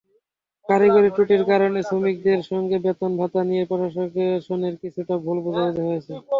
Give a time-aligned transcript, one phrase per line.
[0.65, 6.11] কারিগরি ত্রুটির কারণে শ্রমিকদের সঙ্গে বেতন-ভাতা নিয়ে প্রশাসনের কিছুটা ভুল বোঝাবুঝি হয়েছে।